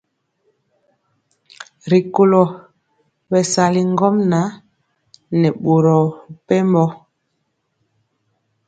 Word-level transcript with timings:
D@Rikolo 1.79 2.41
bɛsali 3.29 3.81
ŋgomnaŋ 3.91 4.47
nɛ 5.39 5.49
boro 5.63 5.97
mepempɔ. 6.29 6.83